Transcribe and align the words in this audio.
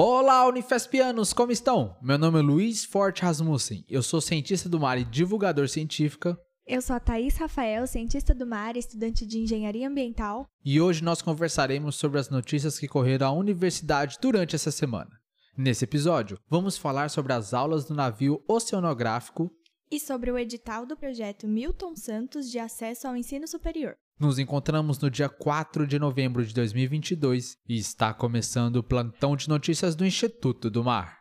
Olá, 0.00 0.46
Unifespianos, 0.46 1.32
como 1.32 1.50
estão? 1.50 1.96
Meu 2.00 2.16
nome 2.16 2.38
é 2.38 2.40
Luiz 2.40 2.84
Forte 2.84 3.22
Rasmussen, 3.22 3.84
eu 3.88 4.00
sou 4.00 4.20
cientista 4.20 4.68
do 4.68 4.78
mar 4.78 4.96
e 4.96 5.04
divulgador 5.04 5.68
científica. 5.68 6.38
Eu 6.64 6.80
sou 6.80 6.94
a 6.94 7.00
Thaís 7.00 7.36
Rafael, 7.36 7.84
cientista 7.84 8.32
do 8.32 8.46
mar 8.46 8.76
e 8.76 8.78
estudante 8.78 9.26
de 9.26 9.40
engenharia 9.40 9.88
ambiental. 9.88 10.46
E 10.64 10.80
hoje 10.80 11.02
nós 11.02 11.20
conversaremos 11.20 11.96
sobre 11.96 12.20
as 12.20 12.30
notícias 12.30 12.78
que 12.78 12.86
correram 12.86 13.26
à 13.26 13.32
universidade 13.32 14.18
durante 14.22 14.54
essa 14.54 14.70
semana. 14.70 15.10
Nesse 15.56 15.82
episódio, 15.82 16.38
vamos 16.48 16.78
falar 16.78 17.10
sobre 17.10 17.32
as 17.32 17.52
aulas 17.52 17.84
do 17.84 17.92
navio 17.92 18.40
oceanográfico 18.46 19.50
e 19.90 19.98
sobre 19.98 20.30
o 20.30 20.38
edital 20.38 20.86
do 20.86 20.96
projeto 20.96 21.48
Milton 21.48 21.96
Santos 21.96 22.48
de 22.48 22.60
acesso 22.60 23.08
ao 23.08 23.16
ensino 23.16 23.48
superior. 23.48 23.96
Nos 24.18 24.40
encontramos 24.40 24.98
no 24.98 25.08
dia 25.08 25.28
4 25.28 25.86
de 25.86 25.96
novembro 25.96 26.44
de 26.44 26.52
2022 26.52 27.56
e 27.68 27.76
está 27.76 28.12
começando 28.12 28.76
o 28.76 28.82
plantão 28.82 29.36
de 29.36 29.48
notícias 29.48 29.94
do 29.94 30.04
Instituto 30.04 30.68
do 30.68 30.82
Mar. 30.82 31.17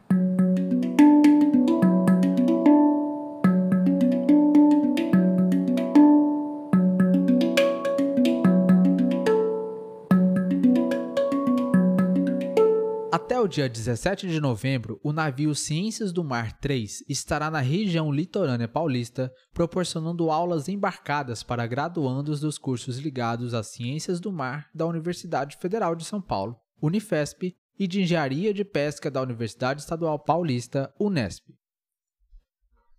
Até 13.28 13.42
o 13.42 13.46
dia 13.46 13.68
17 13.68 14.26
de 14.26 14.40
novembro, 14.40 15.02
o 15.04 15.12
navio 15.12 15.54
Ciências 15.54 16.14
do 16.14 16.24
Mar 16.24 16.58
3 16.62 17.04
estará 17.10 17.52
na 17.52 17.60
região 17.60 18.10
litorânea 18.10 18.70
paulista, 18.70 19.30
proporcionando 19.54 20.32
aulas 20.32 20.70
embarcadas 20.70 21.44
para 21.44 21.68
graduandos 21.68 22.40
dos 22.40 22.58
cursos 22.58 23.00
ligados 23.00 23.54
às 23.54 23.68
Ciências 23.68 24.22
do 24.22 24.32
Mar 24.32 24.70
da 24.74 24.86
Universidade 24.86 25.58
Federal 25.58 25.94
de 25.94 26.06
São 26.06 26.22
Paulo, 26.22 26.56
Unifesp, 26.82 27.54
e 27.78 27.86
de 27.86 28.02
Engenharia 28.02 28.54
de 28.54 28.64
Pesca 28.64 29.12
da 29.12 29.22
Universidade 29.22 29.82
Estadual 29.82 30.18
Paulista, 30.18 30.90
Unesp. 30.98 31.50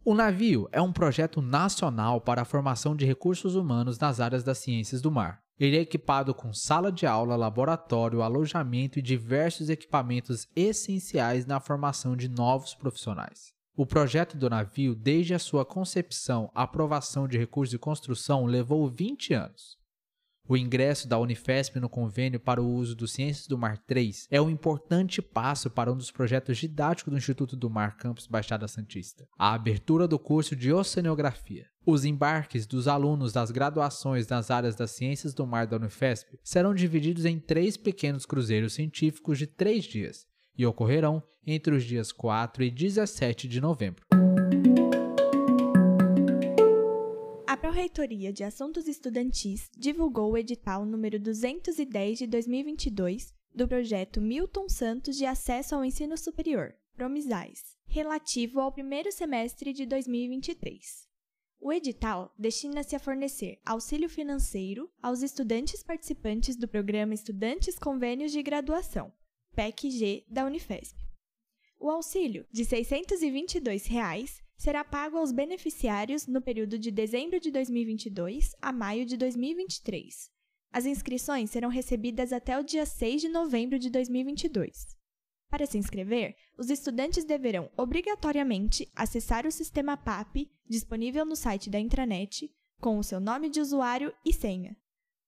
O 0.04 0.14
navio 0.14 0.68
é 0.72 0.82
um 0.82 0.92
projeto 0.92 1.40
nacional 1.40 2.20
para 2.20 2.42
a 2.42 2.44
formação 2.44 2.94
de 2.94 3.06
recursos 3.06 3.54
humanos 3.54 3.98
nas 3.98 4.20
áreas 4.20 4.44
das 4.44 4.58
ciências 4.58 5.00
do 5.00 5.10
mar. 5.10 5.40
Ele 5.58 5.76
é 5.76 5.80
equipado 5.80 6.32
com 6.32 6.52
sala 6.52 6.92
de 6.92 7.04
aula, 7.04 7.34
laboratório, 7.34 8.22
alojamento 8.22 8.98
e 8.98 9.02
diversos 9.02 9.68
equipamentos 9.68 10.46
essenciais 10.54 11.46
na 11.46 11.58
formação 11.58 12.16
de 12.16 12.28
novos 12.28 12.74
profissionais. 12.74 13.52
O 13.76 13.84
projeto 13.84 14.36
do 14.36 14.48
navio, 14.48 14.94
desde 14.94 15.34
a 15.34 15.38
sua 15.38 15.64
concepção, 15.64 16.50
aprovação 16.54 17.26
de 17.26 17.38
recursos 17.38 17.70
de 17.70 17.78
construção, 17.78 18.44
levou 18.44 18.88
20 18.88 19.34
anos. 19.34 19.76
O 20.50 20.56
ingresso 20.56 21.06
da 21.06 21.18
Unifesp 21.18 21.78
no 21.78 21.90
convênio 21.90 22.40
para 22.40 22.62
o 22.62 22.74
uso 22.74 22.96
do 22.96 23.06
Ciências 23.06 23.46
do 23.46 23.58
Mar 23.58 23.76
3 23.76 24.26
é 24.30 24.40
um 24.40 24.48
importante 24.48 25.20
passo 25.20 25.68
para 25.68 25.92
um 25.92 25.96
dos 25.96 26.10
projetos 26.10 26.56
didáticos 26.56 27.12
do 27.12 27.18
Instituto 27.18 27.54
do 27.54 27.68
Mar 27.68 27.98
Campus 27.98 28.26
Baixada 28.26 28.66
Santista, 28.66 29.28
a 29.38 29.52
abertura 29.52 30.08
do 30.08 30.18
curso 30.18 30.56
de 30.56 30.72
Oceanografia. 30.72 31.66
Os 31.84 32.06
embarques 32.06 32.66
dos 32.66 32.88
alunos 32.88 33.30
das 33.30 33.50
graduações 33.50 34.26
nas 34.26 34.50
áreas 34.50 34.74
das 34.74 34.92
Ciências 34.92 35.34
do 35.34 35.46
Mar 35.46 35.66
da 35.66 35.76
Unifesp 35.76 36.38
serão 36.42 36.74
divididos 36.74 37.26
em 37.26 37.38
três 37.38 37.76
pequenos 37.76 38.24
cruzeiros 38.24 38.72
científicos 38.72 39.36
de 39.36 39.46
três 39.46 39.84
dias 39.84 40.26
e 40.56 40.64
ocorrerão 40.64 41.22
entre 41.46 41.74
os 41.74 41.84
dias 41.84 42.10
4 42.10 42.64
e 42.64 42.70
17 42.70 43.46
de 43.46 43.60
novembro. 43.60 44.07
Pró-Reitoria 47.68 48.32
de 48.32 48.42
Assuntos 48.42 48.88
Estudantis 48.88 49.68
divulgou 49.76 50.32
o 50.32 50.38
edital 50.38 50.86
número 50.86 51.20
210 51.20 52.20
de 52.20 52.26
2022 52.26 53.34
do 53.54 53.68
projeto 53.68 54.22
Milton 54.22 54.70
Santos 54.70 55.18
de 55.18 55.26
Acesso 55.26 55.74
ao 55.74 55.84
Ensino 55.84 56.16
Superior, 56.16 56.74
Promisais, 56.94 57.76
relativo 57.86 58.58
ao 58.58 58.72
primeiro 58.72 59.12
semestre 59.12 59.74
de 59.74 59.84
2023. 59.84 61.06
O 61.60 61.70
edital 61.70 62.32
destina-se 62.38 62.96
a 62.96 62.98
fornecer 62.98 63.60
auxílio 63.66 64.08
financeiro 64.08 64.90
aos 65.02 65.20
estudantes 65.20 65.82
participantes 65.82 66.56
do 66.56 66.66
programa 66.66 67.12
Estudantes 67.12 67.78
Convênios 67.78 68.32
de 68.32 68.42
Graduação, 68.42 69.12
PEC-G, 69.54 70.24
da 70.26 70.46
Unifesp. 70.46 70.96
O 71.78 71.90
auxílio, 71.90 72.46
de 72.50 72.64
622 72.64 73.84
reais, 73.84 74.42
será 74.58 74.84
pago 74.84 75.16
aos 75.16 75.30
beneficiários 75.30 76.26
no 76.26 76.42
período 76.42 76.76
de 76.76 76.90
dezembro 76.90 77.38
de 77.38 77.50
2022 77.52 78.56
a 78.60 78.72
maio 78.72 79.06
de 79.06 79.16
2023. 79.16 80.30
As 80.72 80.84
inscrições 80.84 81.50
serão 81.50 81.68
recebidas 81.68 82.32
até 82.32 82.58
o 82.58 82.64
dia 82.64 82.84
6 82.84 83.22
de 83.22 83.28
novembro 83.28 83.78
de 83.78 83.88
2022. 83.88 84.98
Para 85.48 85.64
se 85.64 85.78
inscrever, 85.78 86.34
os 86.58 86.68
estudantes 86.68 87.24
deverão 87.24 87.70
obrigatoriamente 87.76 88.90
acessar 88.94 89.46
o 89.46 89.52
sistema 89.52 89.96
PAP 89.96 90.50
disponível 90.68 91.24
no 91.24 91.36
site 91.36 91.70
da 91.70 91.78
intranet 91.78 92.52
com 92.80 92.98
o 92.98 93.04
seu 93.04 93.18
nome 93.20 93.48
de 93.48 93.60
usuário 93.60 94.12
e 94.24 94.32
senha, 94.32 94.76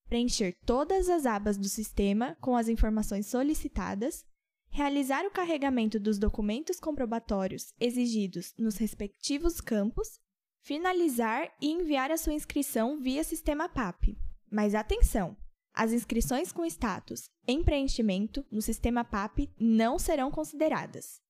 preencher 0.08 0.56
todas 0.66 1.08
as 1.08 1.24
abas 1.24 1.56
do 1.56 1.68
sistema 1.68 2.36
com 2.40 2.56
as 2.56 2.68
informações 2.68 3.26
solicitadas 3.26 4.24
realizar 4.70 5.26
o 5.26 5.30
carregamento 5.30 5.98
dos 5.98 6.18
documentos 6.18 6.78
comprobatórios 6.78 7.74
exigidos 7.78 8.54
nos 8.56 8.76
respectivos 8.76 9.60
campos, 9.60 10.20
finalizar 10.62 11.52
e 11.60 11.70
enviar 11.70 12.10
a 12.10 12.16
sua 12.16 12.32
inscrição 12.32 12.98
via 13.00 13.24
sistema 13.24 13.68
PAP. 13.68 14.16
Mas 14.50 14.74
atenção! 14.74 15.36
As 15.72 15.92
inscrições 15.92 16.52
com 16.52 16.64
status 16.64 17.30
em 17.46 17.62
preenchimento 17.62 18.44
no 18.50 18.60
sistema 18.60 19.04
PAP 19.04 19.48
não 19.58 19.98
serão 19.98 20.30
consideradas. 20.30 21.20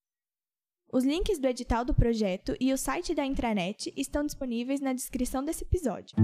Os 0.93 1.05
links 1.05 1.39
do 1.39 1.47
edital 1.47 1.84
do 1.84 1.95
projeto 1.95 2.56
e 2.59 2.73
o 2.73 2.79
site 2.79 3.15
da 3.15 3.25
intranet 3.25 3.93
estão 3.97 4.25
disponíveis 4.25 4.81
na 4.81 4.93
descrição 4.93 5.45
desse 5.45 5.62
episódio. 5.62 6.17